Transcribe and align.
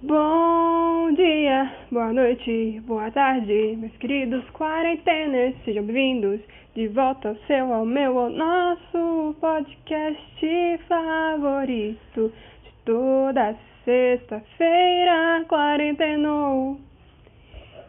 Bom 0.00 1.12
dia, 1.12 1.74
boa 1.90 2.12
noite, 2.12 2.80
boa 2.86 3.10
tarde, 3.10 3.76
meus 3.76 3.96
queridos 3.96 4.48
quarenteners, 4.50 5.56
sejam 5.64 5.82
bem-vindos 5.82 6.40
de 6.76 6.86
volta 6.86 7.30
ao 7.30 7.36
seu, 7.48 7.74
ao 7.74 7.84
meu, 7.84 8.16
ao 8.16 8.30
nosso 8.30 9.34
podcast 9.40 10.78
favorito 10.86 12.32
de 12.62 12.72
toda 12.84 13.56
sexta-feira, 13.84 15.44
quarentenou. 15.48 16.78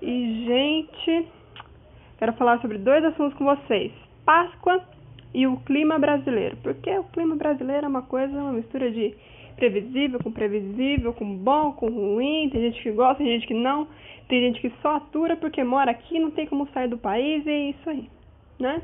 E, 0.01 0.45
gente, 0.47 1.27
quero 2.17 2.33
falar 2.33 2.59
sobre 2.59 2.79
dois 2.79 3.05
assuntos 3.05 3.37
com 3.37 3.45
vocês: 3.45 3.91
Páscoa 4.25 4.83
e 5.33 5.45
o 5.47 5.57
clima 5.57 5.99
brasileiro. 5.99 6.57
Porque 6.57 6.89
o 6.97 7.03
clima 7.05 7.35
brasileiro 7.35 7.85
é 7.85 7.89
uma 7.89 8.01
coisa, 8.01 8.33
uma 8.33 8.53
mistura 8.53 8.91
de 8.91 9.15
previsível 9.55 10.19
com 10.23 10.31
previsível, 10.31 11.13
com 11.13 11.35
bom, 11.35 11.73
com 11.73 11.89
ruim, 11.89 12.49
tem 12.49 12.61
gente 12.61 12.81
que 12.81 12.91
gosta, 12.91 13.21
tem 13.21 13.33
gente 13.33 13.45
que 13.45 13.53
não, 13.53 13.87
tem 14.29 14.39
gente 14.41 14.61
que 14.61 14.71
só 14.81 14.95
atura 14.95 15.35
porque 15.35 15.61
mora 15.63 15.91
aqui, 15.91 16.17
não 16.17 16.31
tem 16.31 16.47
como 16.47 16.65
sair 16.69 16.87
do 16.87 16.97
país 16.97 17.45
e 17.45 17.49
é 17.49 17.69
isso 17.71 17.89
aí, 17.89 18.09
né? 18.57 18.81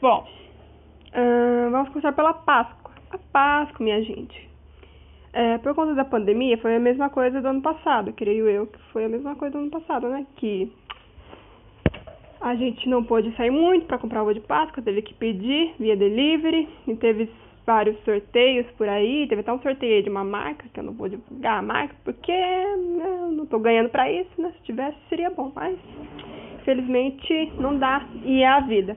Bom, 0.00 0.26
vamos 1.70 1.90
começar 1.90 2.12
pela 2.12 2.32
Páscoa. 2.32 2.94
A 3.10 3.18
Páscoa, 3.18 3.84
minha 3.84 4.02
gente. 4.02 4.48
É, 5.34 5.58
por 5.58 5.74
conta 5.74 5.94
da 5.94 6.04
pandemia, 6.04 6.56
foi 6.58 6.74
a 6.74 6.80
mesma 6.80 7.10
coisa 7.10 7.42
do 7.42 7.48
ano 7.48 7.60
passado, 7.60 8.12
creio 8.14 8.48
eu 8.48 8.66
que 8.66 8.78
foi 8.90 9.04
a 9.04 9.08
mesma 9.08 9.36
coisa 9.36 9.52
do 9.52 9.62
ano 9.62 9.70
passado, 9.70 10.08
né? 10.08 10.26
Que 10.36 10.72
a 12.40 12.54
gente 12.54 12.88
não 12.88 13.04
pôde 13.04 13.34
sair 13.36 13.50
muito 13.50 13.86
para 13.86 13.98
comprar 13.98 14.22
ovo 14.22 14.32
de 14.32 14.40
Páscoa, 14.40 14.82
teve 14.82 15.02
que 15.02 15.14
pedir 15.14 15.74
via 15.78 15.96
delivery, 15.96 16.68
e 16.86 16.96
teve 16.96 17.28
vários 17.66 17.96
sorteios 18.04 18.66
por 18.76 18.88
aí. 18.88 19.26
Teve 19.28 19.42
até 19.42 19.52
um 19.52 19.60
sorteio 19.60 20.02
de 20.02 20.10
uma 20.10 20.24
marca, 20.24 20.66
que 20.72 20.80
eu 20.80 20.84
não 20.84 20.92
vou 20.92 21.08
divulgar 21.08 21.58
a 21.58 21.62
marca, 21.62 21.94
porque 22.04 22.32
né, 22.32 23.04
eu 23.04 23.32
não 23.32 23.44
estou 23.44 23.60
ganhando 23.60 23.90
para 23.90 24.10
isso, 24.10 24.30
né? 24.38 24.52
Se 24.56 24.62
tivesse 24.64 24.96
seria 25.08 25.30
bom, 25.30 25.52
mas 25.54 25.78
infelizmente 26.60 27.52
não 27.58 27.78
dá 27.78 28.04
e 28.24 28.42
é 28.42 28.48
a 28.48 28.60
vida. 28.60 28.96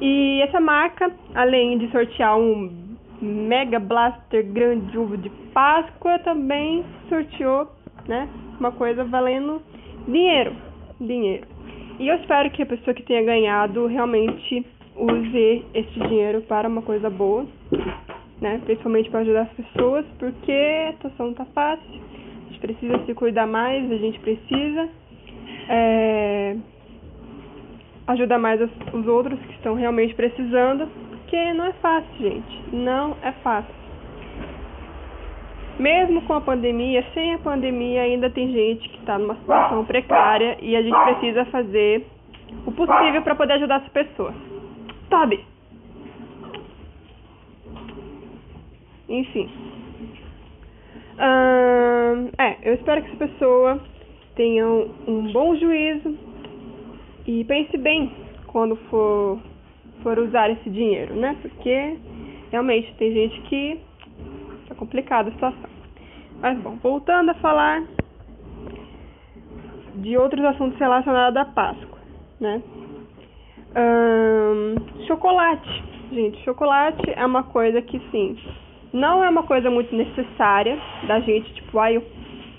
E 0.00 0.40
essa 0.42 0.60
marca, 0.60 1.10
além 1.34 1.78
de 1.78 1.90
sortear 1.90 2.38
um 2.38 2.86
Mega 3.20 3.80
Blaster 3.80 4.46
grande 4.46 4.96
ovo 4.96 5.16
de 5.16 5.28
Páscoa, 5.52 6.20
também 6.20 6.84
sorteou, 7.08 7.68
né, 8.06 8.28
uma 8.60 8.70
coisa 8.70 9.02
valendo 9.04 9.60
dinheiro, 10.06 10.54
dinheiro. 11.00 11.57
E 11.98 12.06
eu 12.06 12.14
espero 12.16 12.50
que 12.50 12.62
a 12.62 12.66
pessoa 12.66 12.94
que 12.94 13.02
tenha 13.02 13.22
ganhado 13.24 13.86
realmente 13.86 14.64
use 14.96 15.64
esse 15.74 16.00
dinheiro 16.00 16.42
para 16.42 16.68
uma 16.68 16.82
coisa 16.82 17.10
boa, 17.10 17.44
né? 18.40 18.60
Principalmente 18.64 19.10
para 19.10 19.20
ajudar 19.20 19.42
as 19.42 19.52
pessoas, 19.52 20.06
porque 20.18 20.52
a 20.52 20.92
situação 20.92 21.26
não 21.26 21.34
tá 21.34 21.44
fácil. 21.46 22.00
A 22.46 22.50
gente 22.50 22.60
precisa 22.60 23.04
se 23.04 23.14
cuidar 23.14 23.46
mais, 23.46 23.90
a 23.90 23.96
gente 23.96 24.18
precisa 24.20 24.88
é, 25.68 26.56
ajudar 28.06 28.38
mais 28.38 28.60
os 28.92 29.06
outros 29.06 29.38
que 29.40 29.54
estão 29.54 29.74
realmente 29.74 30.14
precisando, 30.14 30.88
porque 31.10 31.52
não 31.52 31.64
é 31.64 31.72
fácil, 31.74 32.16
gente. 32.16 32.62
Não 32.72 33.16
é 33.22 33.32
fácil. 33.42 33.74
Mesmo 35.78 36.22
com 36.22 36.34
a 36.34 36.40
pandemia, 36.40 37.04
sem 37.14 37.34
a 37.34 37.38
pandemia, 37.38 38.02
ainda 38.02 38.28
tem 38.30 38.50
gente 38.52 38.88
que 38.88 38.98
está 38.98 39.18
numa 39.18 39.36
situação 39.36 39.84
precária 39.84 40.58
e 40.60 40.74
a 40.74 40.82
gente 40.82 40.98
precisa 41.04 41.44
fazer 41.46 42.06
o 42.66 42.72
possível 42.72 43.22
para 43.22 43.34
poder 43.34 43.54
ajudar 43.54 43.76
essa 43.76 43.90
pessoa 43.90 44.34
sabe? 45.08 45.44
Enfim. 49.08 49.48
Hum, 51.18 52.30
é, 52.38 52.56
eu 52.62 52.74
espero 52.74 53.02
que 53.02 53.08
essa 53.08 53.26
pessoa 53.26 53.80
tenha 54.36 54.66
um 54.66 55.32
bom 55.32 55.56
juízo 55.56 56.16
e 57.26 57.44
pense 57.44 57.76
bem 57.76 58.12
quando 58.46 58.76
for, 58.88 59.38
for 60.02 60.18
usar 60.18 60.50
esse 60.50 60.70
dinheiro, 60.70 61.14
né? 61.14 61.36
Porque 61.42 61.96
realmente 62.50 62.94
tem 62.94 63.12
gente 63.12 63.40
que 63.42 63.80
complicada 64.78 65.28
a 65.28 65.32
situação. 65.32 65.70
Mas 66.40 66.58
bom, 66.58 66.76
voltando 66.82 67.30
a 67.30 67.34
falar 67.34 67.82
de 69.96 70.16
outros 70.16 70.44
assuntos 70.44 70.78
relacionados 70.78 71.36
à 71.36 71.44
Páscoa, 71.44 71.98
né? 72.40 72.62
chocolate. 75.06 75.84
Gente, 76.12 76.42
chocolate 76.44 77.10
é 77.14 77.24
uma 77.24 77.42
coisa 77.42 77.82
que, 77.82 78.00
sim, 78.10 78.36
não 78.92 79.22
é 79.22 79.28
uma 79.28 79.42
coisa 79.42 79.70
muito 79.70 79.94
necessária 79.94 80.78
da 81.06 81.20
gente, 81.20 81.52
tipo, 81.54 81.78
ai, 81.78 81.92
ah, 81.92 81.94
eu 81.96 82.02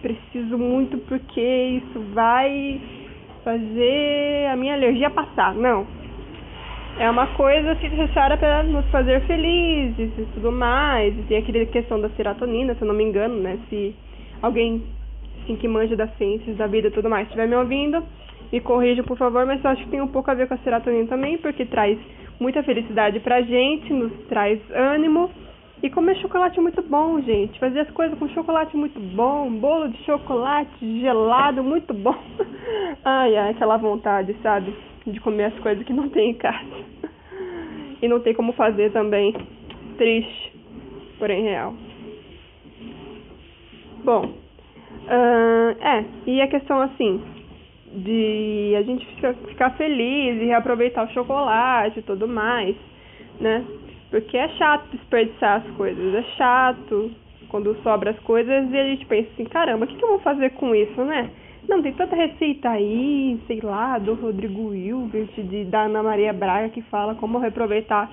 preciso 0.01 0.57
muito 0.57 0.97
porque 0.99 1.41
isso 1.41 1.99
vai 2.13 2.81
fazer 3.43 4.47
a 4.51 4.55
minha 4.55 4.73
alergia 4.73 5.09
passar. 5.09 5.53
Não. 5.55 5.98
É 6.99 7.09
uma 7.09 7.27
coisa 7.27 7.71
assim, 7.71 7.87
necessária 7.87 8.35
para 8.35 8.61
nos 8.63 8.85
fazer 8.87 9.21
felizes 9.21 10.11
e 10.17 10.25
tudo 10.33 10.51
mais. 10.51 11.17
E 11.17 11.21
tem 11.23 11.37
aquela 11.37 11.65
questão 11.65 11.99
da 12.01 12.09
serotonina, 12.09 12.75
se 12.75 12.81
eu 12.81 12.87
não 12.89 12.93
me 12.93 13.05
engano, 13.05 13.35
né? 13.35 13.57
Se 13.69 13.95
alguém 14.41 14.83
assim, 15.41 15.55
que 15.55 15.65
manja 15.65 15.95
das 15.95 16.13
ciências 16.17 16.57
da 16.57 16.67
vida 16.67 16.89
e 16.89 16.91
tudo 16.91 17.09
mais 17.09 17.25
estiver 17.25 17.47
me 17.47 17.55
ouvindo, 17.55 18.03
me 18.51 18.59
corrijam, 18.59 19.05
por 19.05 19.17
favor, 19.17 19.45
mas 19.45 19.63
eu 19.63 19.69
acho 19.69 19.83
que 19.85 19.89
tem 19.91 20.01
um 20.01 20.09
pouco 20.09 20.29
a 20.29 20.33
ver 20.33 20.49
com 20.49 20.55
a 20.55 20.57
serotonina 20.57 21.07
também, 21.07 21.37
porque 21.37 21.65
traz 21.65 21.97
muita 22.37 22.61
felicidade 22.63 23.21
pra 23.21 23.41
gente, 23.43 23.93
nos 23.93 24.11
traz 24.27 24.59
ânimo. 24.69 25.31
E 25.81 25.89
comer 25.89 26.17
chocolate 26.17 26.59
é 26.59 26.61
muito 26.61 26.81
bom, 26.81 27.21
gente. 27.21 27.57
Fazer 27.57 27.79
as 27.79 27.91
coisas 27.91 28.19
com 28.19 28.27
chocolate 28.27 28.75
é 28.75 28.77
muito 28.77 28.99
bom. 28.99 29.49
Bolo 29.49 29.87
de 29.87 29.97
chocolate 30.03 30.99
gelado, 30.99 31.63
muito 31.63 31.93
bom. 31.93 32.15
Ai, 33.05 33.37
ai, 33.37 33.51
aquela 33.51 33.77
vontade, 33.77 34.35
sabe? 34.43 34.73
De 35.11 35.19
comer 35.19 35.45
as 35.45 35.59
coisas 35.59 35.85
que 35.85 35.93
não 35.93 36.09
tem 36.09 36.31
em 36.31 36.33
casa. 36.35 36.85
E 38.01 38.07
não 38.07 38.19
tem 38.19 38.33
como 38.33 38.53
fazer 38.53 38.91
também. 38.91 39.35
Triste, 39.97 40.53
porém 41.17 41.43
real. 41.43 41.73
Bom, 44.03 44.25
uh, 44.25 45.75
é, 45.81 46.05
e 46.25 46.41
a 46.41 46.47
questão 46.47 46.81
assim, 46.81 47.21
de 47.91 48.73
a 48.77 48.81
gente 48.83 49.05
ficar 49.47 49.71
feliz 49.71 50.41
e 50.41 50.45
reaproveitar 50.45 51.05
o 51.05 51.13
chocolate 51.13 51.99
e 51.99 52.03
tudo 52.03 52.27
mais, 52.27 52.75
né? 53.39 53.65
Porque 54.09 54.37
é 54.37 54.47
chato 54.49 54.89
desperdiçar 54.91 55.57
as 55.57 55.75
coisas, 55.75 56.15
é 56.15 56.23
chato 56.37 57.11
quando 57.49 57.75
sobra 57.81 58.11
as 58.11 58.19
coisas 58.19 58.71
e 58.71 58.77
a 58.77 58.85
gente 58.85 59.05
pensa 59.05 59.29
assim, 59.33 59.45
caramba, 59.45 59.85
o 59.85 59.87
que, 59.87 59.95
que 59.95 60.03
eu 60.03 60.09
vou 60.09 60.19
fazer 60.19 60.51
com 60.51 60.73
isso, 60.73 61.03
né? 61.03 61.29
Não, 61.69 61.83
tem 61.83 61.93
tanta 61.93 62.15
receita 62.15 62.67
aí, 62.67 63.39
sei 63.45 63.59
lá, 63.61 63.99
do 63.99 64.15
Rodrigo 64.15 64.73
Hilbert, 64.73 65.29
de, 65.37 65.65
da 65.65 65.83
Ana 65.83 66.01
Maria 66.01 66.33
Braga, 66.33 66.69
que 66.69 66.81
fala 66.81 67.13
como 67.13 67.37
reaproveitar 67.37 68.09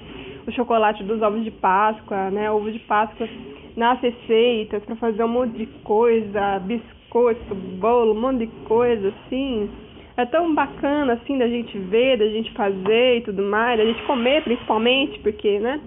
o 0.47 0.53
chocolate 0.53 1.03
dos 1.03 1.23
ovos 1.23 1.43
de 1.43 1.51
Páscoa, 1.51 2.31
né? 2.31 2.51
Ovo 2.51 2.71
de 2.71 2.79
Páscoa 2.81 3.27
nas 3.75 3.99
receitas 4.03 4.85
para 4.85 4.95
fazer 4.97 5.25
um 5.25 5.29
monte 5.29 5.57
de 5.57 5.67
coisa, 5.85 6.59
biscoito 6.67 7.55
bolo, 7.81 8.13
um 8.13 8.21
monte 8.21 8.41
de 8.41 8.47
coisa 8.67 9.09
assim. 9.09 9.71
É 10.19 10.27
tão 10.27 10.55
bacana 10.55 11.15
assim 11.15 11.39
da 11.39 11.49
gente 11.49 11.79
ver, 11.79 12.19
da 12.19 12.29
gente 12.29 12.53
fazer 12.53 13.17
e 13.17 13.21
tudo 13.23 13.43
mais, 13.43 13.79
da 13.79 13.87
gente 13.87 14.03
comer 14.03 14.45
principalmente, 14.45 15.19
porque, 15.21 15.59
né? 15.61 15.81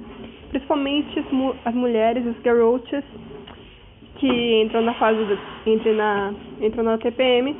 Principalmente 0.49 1.19
as, 1.19 1.31
mu 1.31 1.55
as 1.63 1.75
mulheres, 1.75 2.25
os 2.25 2.39
garotas 2.39 3.03
que 4.19 4.61
entram 4.61 4.81
na 4.81 4.93
fase 4.95 5.23
do, 5.23 5.39
entram 5.65 5.93
na 5.93 6.33
entram 6.61 6.83
na 6.83 6.97
TPM 6.97 7.55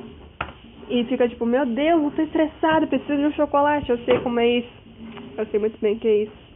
e 0.89 1.03
fica 1.05 1.29
tipo, 1.29 1.45
meu 1.45 1.65
Deus, 1.65 2.03
eu 2.03 2.11
tô 2.11 2.21
estressada, 2.23 2.87
preciso 2.87 3.15
de 3.15 3.25
um 3.25 3.33
chocolate, 3.33 3.89
eu 3.89 3.97
sei 3.99 4.19
como 4.19 4.39
é 4.39 4.47
isso. 4.47 4.79
Eu 5.37 5.45
sei 5.45 5.59
muito 5.59 5.79
bem 5.79 5.97
que 5.97 6.07
é 6.07 6.23
isso. 6.23 6.49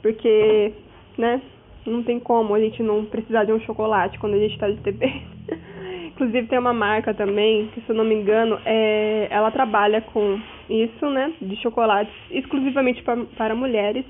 Porque, 0.00 0.72
né, 1.18 1.42
não 1.84 2.02
tem 2.02 2.20
como 2.20 2.54
a 2.54 2.60
gente 2.60 2.82
não 2.82 3.04
precisar 3.04 3.44
de 3.44 3.52
um 3.52 3.60
chocolate 3.60 4.18
quando 4.18 4.34
a 4.34 4.38
gente 4.38 4.56
tá 4.56 4.68
de 4.68 4.76
TPM. 4.76 5.22
Inclusive 6.14 6.46
tem 6.46 6.58
uma 6.58 6.72
marca 6.72 7.12
também, 7.12 7.66
que 7.74 7.80
se 7.80 7.90
eu 7.90 7.96
não 7.96 8.04
me 8.04 8.14
engano, 8.14 8.58
é, 8.64 9.26
ela 9.30 9.50
trabalha 9.50 10.00
com 10.00 10.38
isso, 10.70 11.10
né? 11.10 11.32
De 11.42 11.56
chocolates 11.56 12.14
exclusivamente 12.30 13.02
pra, 13.02 13.16
para 13.36 13.54
mulheres 13.54 14.04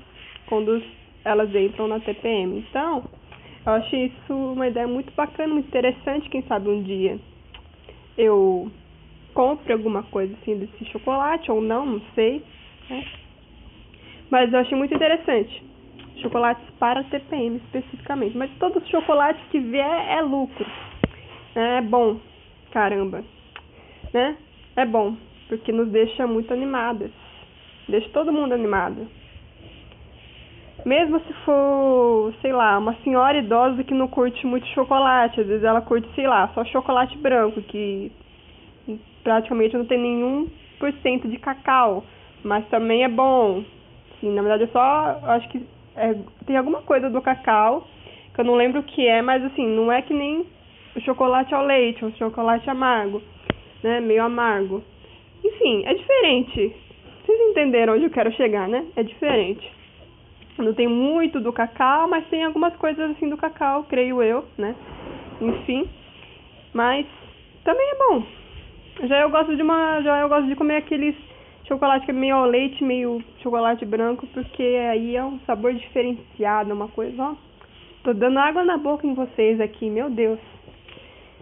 quando 0.45 0.81
elas 1.23 1.53
entram 1.55 1.87
na 1.87 1.99
TPM. 1.99 2.63
Então, 2.69 3.03
eu 3.65 3.73
acho 3.73 3.95
isso 3.95 4.33
uma 4.33 4.67
ideia 4.67 4.87
muito 4.87 5.13
bacana, 5.15 5.53
muito 5.53 5.67
interessante, 5.67 6.29
quem 6.29 6.41
sabe 6.43 6.69
um 6.69 6.83
dia 6.83 7.19
eu 8.17 8.71
compre 9.33 9.73
alguma 9.73 10.03
coisa 10.03 10.33
assim 10.41 10.57
desse 10.57 10.85
chocolate 10.91 11.51
ou 11.51 11.61
não, 11.61 11.85
não 11.85 12.01
sei. 12.13 12.43
Né? 12.89 13.05
Mas 14.29 14.51
eu 14.51 14.59
achei 14.59 14.77
muito 14.77 14.93
interessante. 14.93 15.63
Chocolates 16.21 16.65
para 16.79 17.03
TPM 17.03 17.57
especificamente. 17.57 18.37
Mas 18.37 18.49
todos 18.57 18.81
os 18.81 18.89
chocolates 18.89 19.43
que 19.51 19.59
vier 19.59 20.09
é 20.09 20.21
lucro. 20.21 20.65
É 21.53 21.81
bom, 21.81 22.19
caramba, 22.71 23.23
né? 24.13 24.37
É 24.75 24.85
bom, 24.85 25.15
porque 25.47 25.71
nos 25.71 25.89
deixa 25.89 26.27
muito 26.27 26.53
animadas. 26.53 27.11
Deixa 27.87 28.09
todo 28.09 28.33
mundo 28.33 28.53
animado. 28.53 29.07
Mesmo 30.85 31.19
se 31.21 31.33
for, 31.43 32.31
sei 32.43 32.53
lá, 32.53 32.77
uma 32.77 32.93
senhora 33.03 33.39
idosa 33.39 33.83
que 33.83 33.93
não 33.93 34.07
curte 34.07 34.45
muito 34.45 34.67
chocolate, 34.67 35.41
às 35.41 35.47
vezes 35.47 35.63
ela 35.63 35.81
curte, 35.81 36.07
sei 36.13 36.27
lá, 36.27 36.47
só 36.53 36.63
chocolate 36.65 37.17
branco, 37.17 37.59
que 37.63 38.11
praticamente 39.23 39.75
não 39.75 39.85
tem 39.85 39.97
nenhum 39.97 40.47
por 40.79 40.93
cento 41.01 41.27
de 41.27 41.39
cacau, 41.39 42.03
mas 42.43 42.67
também 42.67 43.03
é 43.03 43.09
bom. 43.09 43.63
Sim, 44.21 44.35
na 44.35 44.43
verdade 44.43 44.65
é 44.65 44.67
só, 44.67 45.19
acho 45.23 45.49
que 45.49 45.65
é, 45.95 46.15
tem 46.45 46.55
alguma 46.55 46.83
coisa 46.83 47.09
do 47.09 47.19
cacau, 47.19 47.87
que 48.35 48.41
eu 48.41 48.45
não 48.45 48.53
lembro 48.53 48.81
o 48.81 48.83
que 48.83 49.07
é, 49.07 49.23
mas 49.23 49.43
assim, 49.43 49.67
não 49.67 49.91
é 49.91 50.03
que 50.03 50.13
nem 50.13 50.45
o 50.95 51.01
chocolate 51.01 51.55
ao 51.55 51.65
leite, 51.65 52.05
o 52.05 52.15
chocolate 52.15 52.69
amargo, 52.69 53.23
né, 53.81 53.99
meio 54.01 54.23
amargo. 54.23 54.83
Enfim, 55.43 55.83
é 55.83 55.95
diferente. 55.95 56.75
Vocês 57.25 57.39
entenderam 57.49 57.95
onde 57.95 58.03
eu 58.05 58.11
quero 58.11 58.31
chegar, 58.33 58.67
né? 58.67 58.85
É 58.95 59.01
diferente. 59.01 59.74
Não 60.57 60.73
tem 60.73 60.87
muito 60.87 61.39
do 61.39 61.51
cacau, 61.51 62.07
mas 62.07 62.25
tem 62.27 62.43
algumas 62.43 62.75
coisas 62.77 63.11
assim 63.11 63.29
do 63.29 63.37
cacau, 63.37 63.83
creio 63.83 64.21
eu, 64.23 64.45
né? 64.57 64.75
Enfim. 65.41 65.89
Mas 66.73 67.05
também 67.63 67.87
é 67.89 67.97
bom. 67.97 68.23
Já 69.07 69.21
eu 69.21 69.29
gosto 69.29 69.55
de 69.55 69.61
uma, 69.61 70.01
já 70.01 70.19
eu 70.19 70.29
gosto 70.29 70.47
de 70.47 70.55
comer 70.55 70.77
aqueles 70.77 71.15
chocolate 71.67 72.05
que 72.05 72.11
é 72.11 72.13
meio 72.13 72.35
ao 72.35 72.45
leite, 72.45 72.83
meio 72.83 73.23
chocolate 73.41 73.85
branco, 73.85 74.25
porque 74.27 74.63
aí 74.63 75.15
é 75.15 75.23
um 75.23 75.39
sabor 75.41 75.73
diferenciado, 75.73 76.73
uma 76.73 76.87
coisa, 76.87 77.21
ó. 77.21 77.35
Tô 78.03 78.13
dando 78.13 78.37
água 78.37 78.63
na 78.63 78.77
boca 78.77 79.05
em 79.05 79.15
vocês 79.15 79.59
aqui, 79.59 79.89
meu 79.89 80.09
Deus. 80.09 80.39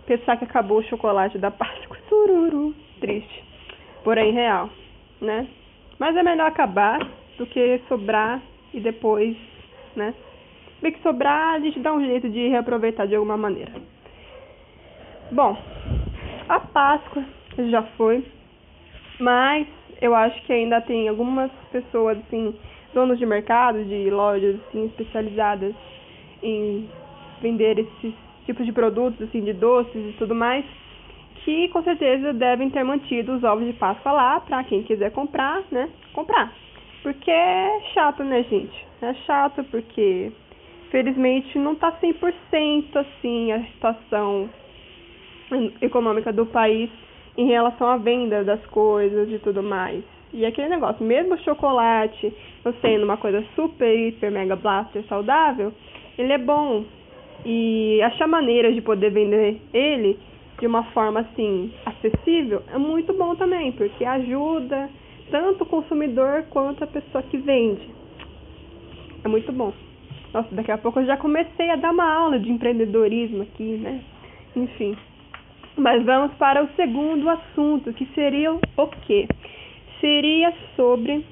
Pensar 0.05 0.37
que 0.37 0.45
acabou 0.45 0.79
o 0.79 0.83
chocolate 0.83 1.37
da 1.37 1.51
Páscoa, 1.51 1.97
sururu, 2.07 2.73
triste. 2.99 3.43
Porém 4.03 4.31
real, 4.31 4.69
né? 5.21 5.47
Mas 5.99 6.15
é 6.15 6.23
melhor 6.23 6.47
acabar 6.47 6.99
do 7.37 7.45
que 7.45 7.79
sobrar 7.87 8.41
e 8.73 8.79
depois, 8.79 9.35
né? 9.95 10.13
Se 10.79 10.91
que 10.91 11.01
sobrar, 11.01 11.55
a 11.55 11.59
gente 11.59 11.79
dá 11.79 11.93
um 11.93 12.03
jeito 12.03 12.29
de 12.29 12.47
reaproveitar 12.49 13.07
de 13.07 13.15
alguma 13.15 13.37
maneira. 13.37 13.71
Bom, 15.31 15.57
a 16.49 16.59
Páscoa 16.59 17.23
já 17.69 17.83
foi, 17.97 18.23
mas 19.19 19.65
eu 20.01 20.13
acho 20.13 20.41
que 20.43 20.51
ainda 20.51 20.81
tem 20.81 21.07
algumas 21.07 21.49
pessoas, 21.71 22.17
assim, 22.19 22.53
donos 22.93 23.17
de 23.17 23.25
mercado, 23.25 23.83
de 23.85 24.09
lojas, 24.09 24.57
assim, 24.67 24.85
especializadas 24.87 25.73
em 26.41 26.89
vender 27.41 27.79
esses 27.79 28.13
tipos 28.45 28.65
de 28.65 28.73
produtos, 28.73 29.21
assim, 29.21 29.41
de 29.41 29.53
doces 29.53 29.95
e 29.95 30.17
tudo 30.17 30.35
mais, 30.35 30.65
que 31.45 31.69
com 31.69 31.81
certeza 31.83 32.33
devem 32.33 32.69
ter 32.69 32.83
mantido 32.83 33.35
os 33.35 33.43
ovos 33.43 33.65
de 33.65 33.73
Páscoa 33.73 34.11
lá 34.11 34.39
para 34.41 34.63
quem 34.65 34.83
quiser 34.83 35.11
comprar, 35.11 35.63
né, 35.71 35.89
comprar. 36.13 36.53
Porque 37.03 37.29
é 37.29 37.81
chato, 37.93 38.23
né, 38.23 38.43
gente? 38.43 38.87
É 39.01 39.13
chato 39.25 39.63
porque, 39.65 40.31
felizmente, 40.89 41.59
não 41.59 41.75
tá 41.75 41.91
100% 42.01 42.95
assim 42.95 43.51
a 43.51 43.61
situação 43.65 44.49
econômica 45.81 46.31
do 46.31 46.45
país 46.45 46.89
em 47.37 47.47
relação 47.47 47.87
à 47.87 47.97
venda 47.97 48.43
das 48.43 48.65
coisas 48.67 49.29
e 49.29 49.37
tudo 49.39 49.61
mais. 49.61 50.01
E 50.31 50.45
aquele 50.45 50.69
negócio, 50.69 51.05
mesmo 51.05 51.35
o 51.35 51.43
chocolate 51.43 52.33
sendo 52.81 53.03
uma 53.03 53.17
coisa 53.17 53.43
super, 53.53 53.93
hiper, 53.93 54.31
mega 54.31 54.55
blaster 54.55 55.03
saudável, 55.07 55.73
ele 56.17 56.31
é 56.31 56.37
bom. 56.37 56.85
E 57.45 58.01
achar 58.01 58.27
maneiras 58.27 58.73
de 58.73 58.81
poder 58.81 59.11
vender 59.11 59.61
ele 59.73 60.17
de 60.57 60.65
uma 60.65 60.83
forma 60.91 61.19
assim 61.19 61.73
acessível 61.85 62.63
é 62.73 62.77
muito 62.77 63.11
bom 63.13 63.35
também, 63.35 63.73
porque 63.73 64.05
ajuda 64.05 64.89
tanto 65.33 65.63
o 65.63 65.65
consumidor 65.65 66.43
quanto 66.51 66.83
a 66.83 66.87
pessoa 66.87 67.23
que 67.23 67.37
vende. 67.37 67.89
É 69.23 69.27
muito 69.27 69.51
bom. 69.51 69.73
Nossa, 70.31 70.53
daqui 70.53 70.71
a 70.71 70.77
pouco 70.77 70.99
eu 70.99 71.07
já 71.07 71.17
comecei 71.17 71.71
a 71.71 71.75
dar 71.75 71.91
uma 71.91 72.07
aula 72.07 72.37
de 72.37 72.51
empreendedorismo 72.51 73.41
aqui, 73.41 73.77
né? 73.77 73.99
Enfim. 74.55 74.95
Mas 75.75 76.05
vamos 76.05 76.35
para 76.35 76.63
o 76.63 76.69
segundo 76.75 77.27
assunto, 77.27 77.91
que 77.93 78.05
seria 78.13 78.53
o 78.53 78.87
quê? 79.07 79.27
Seria 79.99 80.53
sobre, 80.75 81.25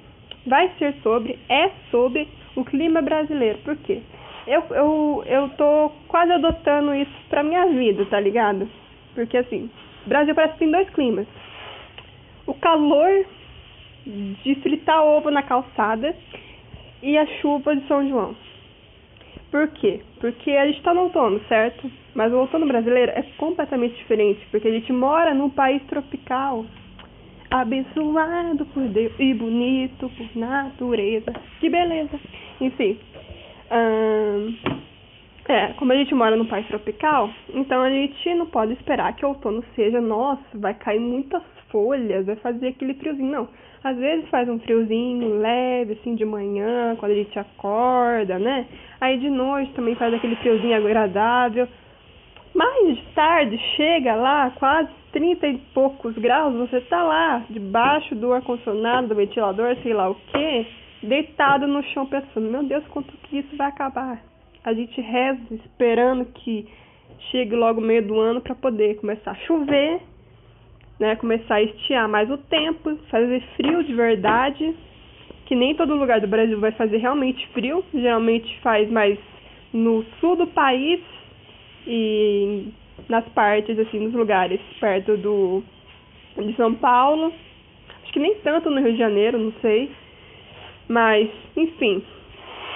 vai 0.47 0.71
ser 0.79 0.95
sobre, 1.03 1.37
é 1.47 1.69
sobre 1.91 2.27
o 2.55 2.65
clima 2.65 3.03
brasileiro. 3.03 3.59
Por 3.59 3.77
quê? 3.77 4.01
Eu, 4.47 4.63
eu, 4.71 5.23
eu 5.27 5.49
tô 5.49 5.91
quase 6.07 6.31
adotando 6.31 6.95
isso 6.95 7.13
pra 7.29 7.43
minha 7.43 7.67
vida, 7.67 8.03
tá 8.07 8.19
ligado? 8.19 8.67
Porque 9.13 9.37
assim, 9.37 9.69
o 10.07 10.09
Brasil 10.09 10.33
parece 10.33 10.53
que 10.53 10.59
tem 10.59 10.71
dois 10.71 10.89
climas. 10.89 11.27
O 12.47 12.55
calor 12.55 13.27
de 14.05 14.55
fritar 14.55 15.03
ovo 15.03 15.29
na 15.29 15.43
calçada 15.43 16.15
e 17.01 17.17
a 17.17 17.25
chuva 17.39 17.75
de 17.75 17.87
São 17.87 18.07
João. 18.07 18.35
Por 19.49 19.67
quê? 19.69 20.01
Porque 20.19 20.51
a 20.51 20.65
gente 20.65 20.77
está 20.77 20.93
no 20.93 21.01
outono, 21.01 21.41
certo? 21.49 21.91
Mas 22.15 22.31
o 22.31 22.37
outono 22.37 22.65
brasileiro 22.65 23.11
é 23.11 23.21
completamente 23.37 23.95
diferente, 23.95 24.39
porque 24.49 24.67
a 24.67 24.71
gente 24.71 24.91
mora 24.93 25.33
num 25.33 25.49
país 25.49 25.81
tropical, 25.83 26.65
abençoado 27.49 28.65
por 28.67 28.83
Deus 28.87 29.13
e 29.19 29.33
bonito 29.33 30.09
por 30.09 30.37
natureza. 30.37 31.33
Que 31.59 31.69
beleza! 31.69 32.19
Enfim, 32.61 32.97
hum, 33.71 34.55
é, 35.47 35.73
como 35.73 35.91
a 35.91 35.95
gente 35.95 36.13
mora 36.13 36.35
num 36.35 36.45
país 36.45 36.67
tropical, 36.67 37.29
então 37.53 37.81
a 37.81 37.89
gente 37.89 38.33
não 38.35 38.45
pode 38.45 38.73
esperar 38.73 39.15
que 39.15 39.25
o 39.25 39.29
outono 39.29 39.63
seja, 39.75 39.99
nossa, 39.99 40.43
vai 40.53 40.73
cair 40.73 40.99
muitas 40.99 41.41
folhas, 41.69 42.25
vai 42.25 42.35
fazer 42.37 42.69
aquele 42.69 42.93
friozinho. 42.93 43.31
Não. 43.31 43.49
Às 43.83 43.97
vezes 43.97 44.29
faz 44.29 44.47
um 44.47 44.59
friozinho 44.59 45.39
leve, 45.39 45.93
assim, 45.93 46.13
de 46.13 46.23
manhã, 46.23 46.95
quando 46.97 47.13
a 47.13 47.15
gente 47.15 47.37
acorda, 47.39 48.37
né? 48.37 48.67
Aí 48.99 49.17
de 49.17 49.29
noite 49.29 49.73
também 49.73 49.95
faz 49.95 50.13
aquele 50.13 50.35
friozinho 50.35 50.75
agradável. 50.75 51.67
Mais 52.53 52.97
de 52.97 53.03
tarde, 53.15 53.57
chega 53.75 54.13
lá, 54.13 54.51
quase 54.51 54.89
30 55.11 55.47
e 55.47 55.57
poucos 55.73 56.15
graus, 56.15 56.53
você 56.53 56.81
tá 56.81 57.01
lá, 57.01 57.43
debaixo 57.49 58.13
do 58.13 58.31
ar-condicionado, 58.33 59.07
do 59.07 59.15
ventilador, 59.15 59.75
sei 59.81 59.93
lá 59.93 60.09
o 60.09 60.15
quê, 60.15 60.67
deitado 61.01 61.65
no 61.65 61.81
chão 61.85 62.05
pensando, 62.05 62.51
meu 62.51 62.63
Deus, 62.63 62.85
quanto 62.87 63.11
que 63.23 63.39
isso 63.39 63.55
vai 63.55 63.67
acabar? 63.67 64.30
A 64.63 64.73
gente 64.73 64.99
reza 65.01 65.41
esperando 65.65 66.25
que 66.25 66.67
chegue 67.31 67.55
logo 67.55 67.79
o 67.79 67.83
meio 67.83 68.05
do 68.05 68.19
ano 68.19 68.41
para 68.41 68.55
poder 68.55 68.95
começar 68.95 69.31
a 69.31 69.35
chover 69.35 70.01
né, 71.01 71.15
começar 71.15 71.55
a 71.55 71.63
estiar 71.63 72.07
mais 72.07 72.29
o 72.29 72.37
tempo, 72.37 72.95
fazer 73.09 73.41
frio 73.55 73.83
de 73.83 73.91
verdade, 73.91 74.75
que 75.47 75.55
nem 75.55 75.73
todo 75.73 75.95
lugar 75.95 76.21
do 76.21 76.27
Brasil 76.27 76.59
vai 76.59 76.71
fazer 76.73 76.97
realmente 76.97 77.45
frio, 77.47 77.83
geralmente 77.91 78.59
faz 78.59 78.87
mais 78.91 79.17
no 79.73 80.05
sul 80.19 80.35
do 80.35 80.45
país 80.45 81.01
e 81.87 82.67
nas 83.09 83.27
partes 83.29 83.79
assim, 83.79 83.99
nos 83.99 84.13
lugares 84.13 84.61
perto 84.79 85.17
do 85.17 85.63
de 86.37 86.55
São 86.55 86.75
Paulo. 86.75 87.33
Acho 88.03 88.13
que 88.13 88.19
nem 88.19 88.35
tanto 88.35 88.69
no 88.69 88.79
Rio 88.79 88.91
de 88.91 88.99
Janeiro, 88.99 89.39
não 89.39 89.53
sei. 89.59 89.89
Mas, 90.87 91.29
enfim, 91.57 92.03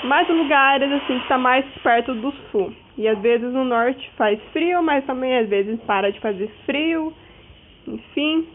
mais 0.05 0.27
lugares 0.27 0.91
assim 0.91 1.17
que 1.17 1.23
está 1.23 1.37
mais 1.37 1.65
perto 1.83 2.13
do 2.15 2.31
sul. 2.51 2.73
E 2.97 3.07
às 3.07 3.19
vezes 3.19 3.51
no 3.51 3.65
norte 3.65 4.09
faz 4.17 4.39
frio, 4.53 4.81
mas 4.81 5.05
também 5.05 5.37
às 5.37 5.49
vezes 5.49 5.79
para 5.81 6.11
de 6.11 6.19
fazer 6.19 6.49
frio 6.65 7.13
enfim. 7.87 8.47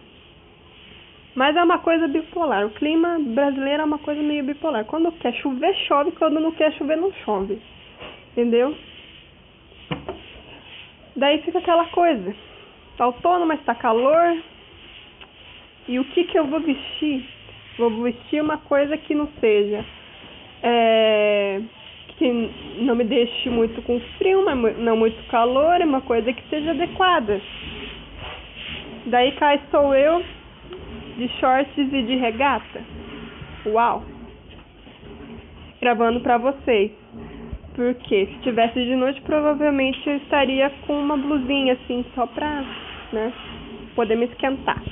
Mas 1.34 1.56
é 1.56 1.62
uma 1.62 1.78
coisa 1.78 2.08
bipolar. 2.08 2.66
O 2.66 2.70
clima 2.70 3.18
brasileiro 3.20 3.82
é 3.82 3.84
uma 3.84 3.98
coisa 3.98 4.20
meio 4.22 4.44
bipolar. 4.44 4.84
Quando 4.84 5.12
quer 5.12 5.32
chover, 5.34 5.74
chove. 5.86 6.12
Quando 6.12 6.40
não 6.40 6.52
quer 6.52 6.72
chover, 6.74 6.96
não 6.96 7.12
chove. 7.24 7.60
Entendeu? 8.32 8.76
Daí 11.16 11.40
fica 11.42 11.58
aquela 11.58 11.86
coisa. 11.86 12.34
Tá 12.96 13.06
outono, 13.06 13.46
mas 13.46 13.62
tá 13.64 13.74
calor. 13.74 14.36
E 15.86 15.98
o 15.98 16.04
que 16.04 16.24
que 16.24 16.38
eu 16.38 16.46
vou 16.46 16.60
vestir? 16.60 17.24
Vou 17.78 18.02
vestir 18.02 18.42
uma 18.42 18.58
coisa 18.58 18.96
que 18.96 19.14
não 19.14 19.28
seja. 19.40 19.84
É, 20.62 21.60
que 22.18 22.50
não 22.80 22.94
me 22.94 23.04
deixe 23.04 23.48
muito 23.48 23.80
com 23.82 23.98
frio, 24.18 24.44
mas 24.44 24.78
não 24.78 24.96
muito 24.96 25.22
calor. 25.28 25.80
É 25.80 25.84
uma 25.84 26.02
coisa 26.02 26.32
que 26.32 26.42
seja 26.48 26.70
adequada. 26.70 27.40
Daí 29.06 29.32
cá 29.32 29.54
estou 29.54 29.94
eu, 29.94 30.22
de 31.16 31.28
shorts 31.40 31.76
e 31.76 32.02
de 32.02 32.16
regata. 32.16 32.82
Uau! 33.66 34.04
Gravando 35.80 36.20
pra 36.20 36.36
vocês. 36.36 36.90
Porque 37.74 38.26
se 38.26 38.38
tivesse 38.42 38.84
de 38.84 38.94
noite, 38.96 39.20
provavelmente 39.22 40.06
eu 40.06 40.16
estaria 40.16 40.70
com 40.86 41.00
uma 41.00 41.16
blusinha 41.16 41.74
assim, 41.74 42.04
só 42.14 42.26
pra, 42.26 42.62
né, 43.12 43.32
poder 43.94 44.16
me 44.16 44.26
esquentar. 44.26 44.82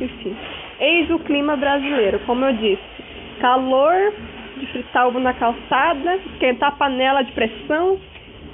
Enfim, 0.00 0.34
eis 0.80 1.10
o 1.10 1.18
clima 1.18 1.56
brasileiro, 1.56 2.20
como 2.20 2.46
eu 2.46 2.52
disse. 2.54 3.01
Calor 3.42 4.14
de 4.56 4.66
fritar 4.68 5.08
ovo 5.08 5.18
na 5.18 5.34
calçada, 5.34 6.16
esquentar 6.16 6.70
a 6.70 6.76
panela 6.76 7.22
de 7.22 7.32
pressão 7.32 8.00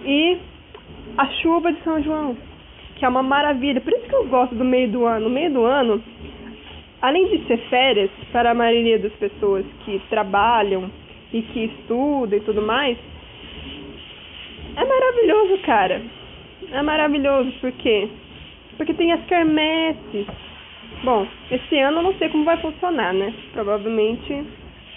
e 0.04 0.38
a 1.16 1.26
chuva 1.26 1.72
de 1.72 1.80
São 1.84 2.02
João 2.02 2.36
que 2.98 3.04
é 3.04 3.08
uma 3.08 3.22
maravilha. 3.22 3.80
Por 3.80 3.92
isso 3.92 4.08
que 4.08 4.14
eu 4.14 4.26
gosto 4.26 4.54
do 4.54 4.64
meio 4.64 4.90
do 4.90 5.06
ano. 5.06 5.28
O 5.28 5.30
meio 5.30 5.52
do 5.52 5.64
ano, 5.64 6.02
além 7.00 7.28
de 7.28 7.46
ser 7.46 7.58
férias 7.68 8.10
para 8.32 8.50
a 8.50 8.54
maioria 8.54 8.98
das 8.98 9.12
pessoas 9.12 9.64
que 9.84 10.00
trabalham 10.10 10.90
e 11.32 11.42
que 11.42 11.64
estuda 11.64 12.36
e 12.36 12.40
tudo 12.40 12.60
mais, 12.60 12.98
é 14.76 14.84
maravilhoso, 14.84 15.58
cara. 15.62 16.02
É 16.72 16.82
maravilhoso, 16.82 17.52
por 17.60 17.72
quê? 17.72 18.08
Porque 18.76 18.92
tem 18.94 19.12
as 19.12 19.24
quermesses. 19.26 20.26
Bom, 21.04 21.26
esse 21.50 21.78
ano 21.78 21.98
eu 21.98 22.02
não 22.02 22.14
sei 22.14 22.28
como 22.28 22.44
vai 22.44 22.56
funcionar, 22.56 23.14
né? 23.14 23.32
Provavelmente 23.52 24.44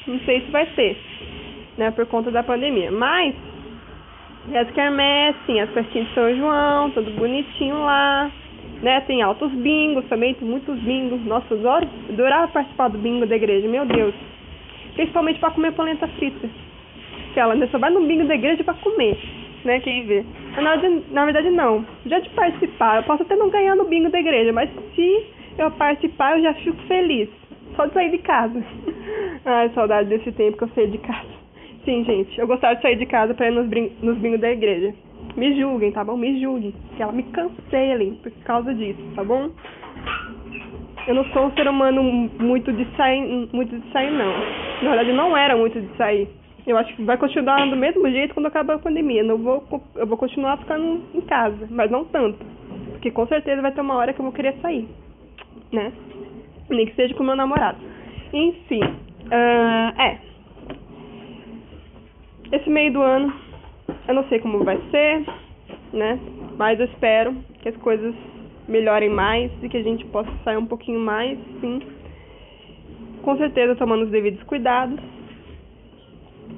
não 0.07 0.19
sei 0.21 0.41
se 0.41 0.51
vai 0.51 0.65
ter, 0.67 0.97
né? 1.77 1.91
Por 1.91 2.05
conta 2.05 2.31
da 2.31 2.43
pandemia. 2.43 2.91
Mas 2.91 3.35
as 4.53 4.69
quermesses, 4.71 5.59
as 5.59 5.69
festinhas 5.71 6.07
de 6.07 6.13
São 6.13 6.35
João, 6.35 6.89
tudo 6.91 7.11
bonitinho 7.11 7.79
lá. 7.83 8.31
Né, 8.81 8.99
tem 9.01 9.21
altos 9.21 9.51
bingos 9.51 10.03
também, 10.05 10.33
tem 10.33 10.47
muitos 10.47 10.79
bingos. 10.79 11.23
Nossa, 11.25 11.53
adoro, 11.53 11.87
adorava 12.09 12.47
participar 12.47 12.87
do 12.87 12.97
bingo 12.97 13.27
da 13.27 13.35
igreja, 13.35 13.67
meu 13.67 13.85
Deus. 13.85 14.15
Principalmente 14.95 15.39
para 15.39 15.51
comer 15.51 15.71
polenta 15.73 16.07
frita. 16.07 16.49
Aquela, 17.29 17.53
né? 17.53 17.67
Só 17.71 17.77
vai 17.77 17.91
no 17.91 18.01
bingo 18.07 18.25
da 18.25 18.33
igreja 18.33 18.63
para 18.63 18.73
comer 18.73 19.19
né? 19.63 19.79
Quem 19.79 20.05
vê. 20.05 20.25
Na 20.55 20.75
na 21.11 21.25
verdade, 21.25 21.49
não. 21.49 21.85
Já 22.05 22.19
de 22.19 22.29
participar, 22.29 22.97
eu 22.97 23.03
posso 23.03 23.23
até 23.23 23.35
não 23.35 23.49
ganhar 23.49 23.75
no 23.75 23.85
bingo 23.85 24.09
da 24.09 24.19
igreja, 24.19 24.51
mas 24.51 24.69
se 24.95 25.25
eu 25.57 25.71
participar, 25.71 26.37
eu 26.37 26.43
já 26.43 26.53
fico 26.55 26.81
feliz. 26.87 27.29
Só 27.75 27.85
de 27.85 27.93
sair 27.93 28.11
de 28.11 28.17
casa. 28.19 28.63
Ai, 29.45 29.69
saudade 29.69 30.09
desse 30.09 30.31
tempo 30.31 30.57
que 30.57 30.63
eu 30.63 30.69
saí 30.69 30.87
de 30.87 30.97
casa. 30.99 31.41
Sim, 31.85 32.03
gente, 32.03 32.39
eu 32.39 32.45
gostava 32.45 32.75
de 32.75 32.81
sair 32.81 32.95
de 32.95 33.05
casa 33.05 33.33
para 33.33 33.47
ir 33.47 33.51
nos, 33.51 33.67
nos 34.01 34.17
bingos 34.17 34.39
da 34.39 34.51
igreja. 34.51 34.93
Me 35.35 35.57
julguem, 35.59 35.91
tá 35.91 36.03
bom? 36.03 36.15
Me 36.15 36.39
julguem. 36.39 36.73
Que 36.95 37.01
ela 37.01 37.11
me 37.11 37.23
cancelem 37.23 38.15
por 38.15 38.31
causa 38.43 38.73
disso, 38.73 39.01
tá 39.15 39.23
bom? 39.23 39.49
Eu 41.07 41.15
não 41.15 41.25
sou 41.25 41.47
um 41.47 41.51
ser 41.53 41.67
humano 41.67 42.03
muito 42.03 42.71
de 42.71 42.85
sair, 42.95 43.49
muito 43.51 43.75
de 43.75 43.91
sair 43.91 44.11
não. 44.11 44.33
Na 44.83 44.89
verdade, 44.89 45.13
não 45.13 45.35
era 45.35 45.57
muito 45.57 45.79
de 45.81 45.97
sair. 45.97 46.27
Eu 46.67 46.77
acho 46.77 46.95
que 46.95 47.03
vai 47.03 47.17
continuar 47.17 47.67
do 47.67 47.75
mesmo 47.75 48.07
jeito 48.09 48.35
quando 48.35 48.45
acabar 48.45 48.75
a 48.75 48.79
pandemia. 48.79 49.23
Não 49.23 49.37
vou, 49.37 49.63
eu 49.95 50.05
vou 50.05 50.17
continuar 50.17 50.57
ficando 50.57 51.01
em 51.13 51.21
casa, 51.21 51.67
mas 51.71 51.89
não 51.89 52.05
tanto. 52.05 52.45
Porque 52.91 53.09
com 53.09 53.25
certeza 53.25 53.61
vai 53.61 53.71
ter 53.71 53.81
uma 53.81 53.95
hora 53.95 54.13
que 54.13 54.19
eu 54.19 54.23
vou 54.23 54.31
querer 54.31 54.55
sair, 54.61 54.87
né? 55.71 55.91
Nem 56.71 56.85
que 56.85 56.95
seja 56.95 57.13
com 57.13 57.23
meu 57.23 57.35
namorado. 57.35 57.77
Enfim, 58.33 58.81
uh, 58.81 60.01
é. 60.01 60.17
Esse 62.51 62.69
meio 62.69 62.93
do 62.93 63.01
ano, 63.01 63.33
eu 64.07 64.13
não 64.13 64.23
sei 64.29 64.39
como 64.39 64.63
vai 64.63 64.79
ser, 64.89 65.25
né? 65.93 66.19
Mas 66.57 66.79
eu 66.79 66.85
espero 66.85 67.35
que 67.61 67.69
as 67.69 67.77
coisas 67.77 68.15
melhorem 68.67 69.09
mais 69.09 69.51
e 69.61 69.69
que 69.69 69.77
a 69.77 69.83
gente 69.83 70.05
possa 70.05 70.31
sair 70.43 70.57
um 70.57 70.65
pouquinho 70.65 70.99
mais, 70.99 71.37
sim. 71.59 71.81
Com 73.21 73.37
certeza 73.37 73.75
tomando 73.75 74.05
os 74.05 74.09
devidos 74.09 74.41
cuidados 74.43 74.99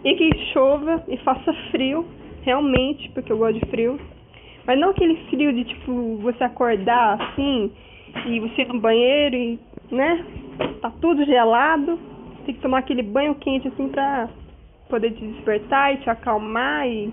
e 0.03 0.15
que 0.15 0.37
chova 0.53 1.03
e 1.07 1.17
faça 1.17 1.53
frio, 1.71 2.05
realmente, 2.41 3.09
porque 3.11 3.31
eu 3.31 3.37
gosto 3.37 3.59
de 3.59 3.69
frio. 3.69 3.99
Mas 4.65 4.79
não 4.79 4.89
aquele 4.89 5.15
frio 5.29 5.51
de 5.53 5.63
tipo 5.65 6.17
você 6.17 6.43
acordar 6.43 7.21
assim 7.21 7.71
e 8.27 8.39
você 8.39 8.61
ir 8.61 8.67
no 8.67 8.79
banheiro 8.79 9.35
e, 9.35 9.59
né? 9.93 10.25
Tá 10.81 10.91
tudo 11.01 11.25
gelado. 11.25 11.97
Tem 12.45 12.55
que 12.55 12.61
tomar 12.61 12.79
aquele 12.79 13.03
banho 13.03 13.35
quente 13.35 13.67
assim 13.67 13.87
pra 13.89 14.27
poder 14.89 15.11
te 15.11 15.25
despertar 15.25 15.93
e 15.93 15.97
te 15.97 16.09
acalmar 16.09 16.87
e 16.87 17.11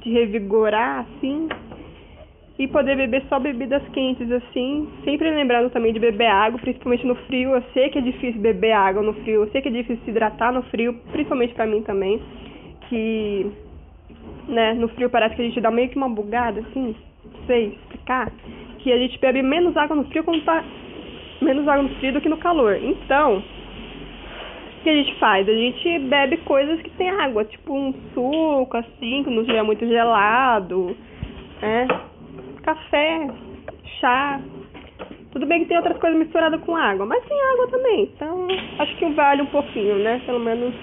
te 0.00 0.10
revigorar 0.10 1.00
assim. 1.00 1.48
E 2.58 2.68
poder 2.68 2.94
beber 2.94 3.24
só 3.28 3.38
bebidas 3.38 3.82
quentes 3.88 4.30
assim. 4.30 4.88
Sempre 5.04 5.30
lembrando 5.30 5.70
também 5.70 5.92
de 5.92 5.98
beber 5.98 6.28
água, 6.28 6.58
principalmente 6.58 7.06
no 7.06 7.14
frio. 7.26 7.54
Eu 7.54 7.62
sei 7.72 7.88
que 7.88 7.98
é 7.98 8.02
difícil 8.02 8.40
beber 8.40 8.72
água 8.72 9.02
no 9.02 9.14
frio, 9.14 9.44
eu 9.44 9.50
sei 9.50 9.62
que 9.62 9.68
é 9.68 9.72
difícil 9.72 10.04
se 10.04 10.10
hidratar 10.10 10.52
no 10.52 10.62
frio, 10.64 10.94
principalmente 11.12 11.54
para 11.54 11.66
mim 11.66 11.82
também 11.82 12.20
que, 12.90 13.46
né, 14.48 14.74
no 14.74 14.88
frio 14.88 15.08
parece 15.08 15.36
que 15.36 15.42
a 15.42 15.44
gente 15.44 15.60
dá 15.60 15.70
meio 15.70 15.88
que 15.88 15.96
uma 15.96 16.08
bugada, 16.08 16.60
assim, 16.60 16.94
não 17.24 17.46
sei 17.46 17.68
explicar, 17.68 18.30
que 18.80 18.92
a 18.92 18.98
gente 18.98 19.18
bebe 19.20 19.42
menos 19.42 19.76
água 19.76 19.94
no 19.94 20.04
frio 20.06 20.24
quando 20.24 20.44
tá 20.44 20.62
menos 21.44 21.66
água 21.66 21.82
no 21.82 21.94
frio 21.96 22.12
do 22.12 22.20
que 22.20 22.28
no 22.28 22.36
calor. 22.36 22.76
Então, 22.76 23.38
o 23.38 24.82
que 24.82 24.90
a 24.90 24.94
gente 24.94 25.14
faz? 25.16 25.48
A 25.48 25.52
gente 25.52 25.98
bebe 26.00 26.36
coisas 26.38 26.80
que 26.82 26.90
tem 26.90 27.10
água, 27.10 27.44
tipo 27.44 27.74
um 27.74 27.92
suco, 28.14 28.76
assim, 28.76 29.22
que 29.24 29.30
não 29.30 29.42
estiver 29.42 29.62
muito 29.62 29.86
gelado, 29.86 30.96
né? 31.60 31.86
Café, 32.62 33.28
chá. 34.00 34.40
Tudo 35.32 35.46
bem 35.46 35.60
que 35.60 35.66
tem 35.66 35.76
outras 35.76 35.98
coisas 35.98 36.18
misturadas 36.18 36.60
com 36.62 36.74
água, 36.74 37.06
mas 37.06 37.24
tem 37.24 37.40
água 37.52 37.68
também. 37.68 38.10
Então, 38.14 38.48
acho 38.78 38.96
que 38.96 39.06
vale 39.10 39.42
um 39.42 39.46
pouquinho, 39.46 39.96
né? 39.96 40.20
Pelo 40.26 40.40
menos 40.40 40.74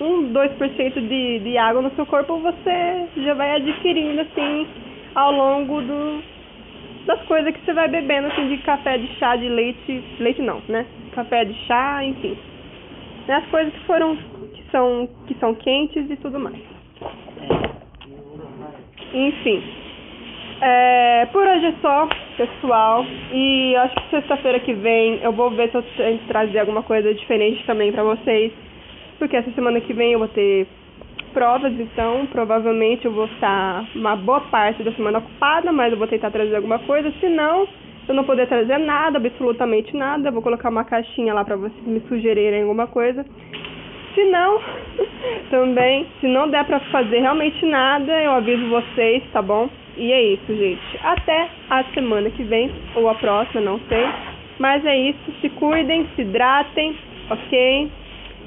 um, 0.00 0.32
2% 0.32 1.08
de, 1.08 1.38
de 1.38 1.58
água 1.58 1.82
no 1.82 1.94
seu 1.94 2.04
corpo, 2.06 2.38
você 2.38 3.08
já 3.16 3.34
vai 3.34 3.56
adquirindo 3.56 4.22
assim 4.22 4.66
ao 5.14 5.30
longo 5.30 5.80
do, 5.82 6.22
das 7.06 7.20
coisas 7.22 7.52
que 7.52 7.64
você 7.64 7.72
vai 7.72 7.88
bebendo, 7.88 8.28
assim, 8.28 8.48
de 8.48 8.58
café, 8.58 8.98
de 8.98 9.06
chá, 9.18 9.36
de 9.36 9.48
leite, 9.48 10.04
leite 10.18 10.42
não, 10.42 10.62
né? 10.68 10.86
Café 11.14 11.44
de 11.44 11.54
chá, 11.66 12.04
enfim. 12.04 12.36
Né? 13.26 13.34
As 13.34 13.46
coisas 13.46 13.72
que 13.72 13.80
foram, 13.80 14.16
que 14.16 14.62
são, 14.70 15.08
que 15.26 15.34
são 15.34 15.54
quentes 15.54 16.10
e 16.10 16.16
tudo 16.16 16.38
mais. 16.38 16.56
Enfim. 19.12 19.62
É, 20.60 21.26
por 21.32 21.46
hoje 21.46 21.66
é 21.66 21.74
só, 21.82 22.08
pessoal. 22.36 23.04
E 23.32 23.74
acho 23.76 23.94
que 23.94 24.10
sexta-feira 24.10 24.60
que 24.60 24.72
vem 24.72 25.20
eu 25.22 25.32
vou 25.32 25.50
ver 25.50 25.70
se 25.70 25.76
eu 25.76 25.84
trazer 26.28 26.60
alguma 26.60 26.82
coisa 26.82 27.12
diferente 27.12 27.64
também 27.66 27.92
pra 27.92 28.04
vocês 28.04 28.52
porque 29.22 29.36
essa 29.36 29.52
semana 29.52 29.80
que 29.80 29.92
vem 29.92 30.14
eu 30.14 30.18
vou 30.18 30.26
ter 30.26 30.66
provas, 31.32 31.72
então 31.78 32.26
provavelmente 32.26 33.04
eu 33.04 33.12
vou 33.12 33.26
estar 33.26 33.84
uma 33.94 34.16
boa 34.16 34.40
parte 34.42 34.82
da 34.82 34.92
semana 34.92 35.18
ocupada, 35.18 35.72
mas 35.72 35.92
eu 35.92 35.98
vou 35.98 36.06
tentar 36.06 36.30
trazer 36.30 36.56
alguma 36.56 36.78
coisa, 36.80 37.12
se 37.20 37.28
não, 37.28 37.66
eu 38.08 38.14
não 38.14 38.24
poder 38.24 38.46
trazer 38.48 38.78
nada, 38.78 39.18
absolutamente 39.18 39.96
nada, 39.96 40.28
eu 40.28 40.32
vou 40.32 40.42
colocar 40.42 40.68
uma 40.68 40.84
caixinha 40.84 41.34
lá 41.34 41.44
para 41.44 41.56
vocês 41.56 41.86
me 41.86 42.00
sugerirem 42.08 42.62
alguma 42.62 42.86
coisa. 42.86 43.24
Se 44.14 44.24
não, 44.24 44.60
também, 45.50 46.06
se 46.20 46.26
não 46.26 46.48
der 46.48 46.64
para 46.64 46.80
fazer 46.80 47.20
realmente 47.20 47.64
nada, 47.64 48.12
eu 48.22 48.32
aviso 48.32 48.68
vocês, 48.68 49.22
tá 49.32 49.40
bom? 49.40 49.68
E 49.96 50.12
é 50.12 50.22
isso, 50.22 50.54
gente. 50.54 50.98
Até 51.02 51.48
a 51.70 51.84
semana 51.94 52.30
que 52.30 52.42
vem, 52.42 52.70
ou 52.94 53.08
a 53.08 53.14
próxima, 53.14 53.60
não 53.60 53.80
sei. 53.88 54.04
Mas 54.58 54.84
é 54.84 54.96
isso, 54.96 55.32
se 55.40 55.48
cuidem, 55.50 56.06
se 56.14 56.22
hidratem, 56.22 56.94
ok? 57.30 57.90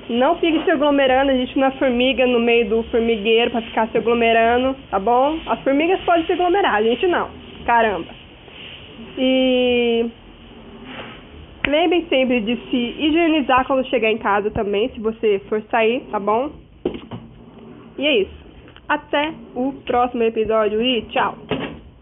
Não 0.10 0.36
fique 0.38 0.64
se 0.64 0.72
aglomerando, 0.72 1.32
a 1.32 1.36
gente 1.36 1.58
não 1.58 1.68
é 1.68 1.72
formiga 1.72 2.28
no 2.28 2.40
meio 2.40 2.70
do 2.70 2.84
formigueiro 2.84 3.50
para 3.50 3.62
ficar 3.62 3.88
se 3.88 3.98
aglomerando, 3.98 4.76
tá 4.92 5.00
bom? 5.00 5.40
As 5.48 5.60
formigas 5.62 6.00
podem 6.02 6.26
se 6.26 6.34
aglomerar, 6.34 6.76
a 6.76 6.84
gente 6.84 7.08
não. 7.08 7.30
Caramba. 7.66 8.14
E 9.18 10.06
lembrem 11.68 12.06
sempre 12.08 12.42
de 12.42 12.56
se 12.70 12.78
higienizar 13.00 13.66
quando 13.66 13.88
chegar 13.88 14.12
em 14.12 14.18
casa 14.20 14.52
também, 14.52 14.90
se 14.90 15.00
você 15.00 15.40
for 15.50 15.64
sair, 15.72 16.02
tá 16.12 16.20
bom? 16.20 16.52
E 17.98 18.06
é 18.06 18.18
isso. 18.22 18.46
Até 18.88 19.34
o 19.56 19.74
próximo 19.86 20.22
episódio 20.22 20.80
e 20.82 21.02
tchau! 21.04 21.55